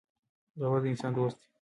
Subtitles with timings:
[0.59, 1.45] باور د انسان دوست دی.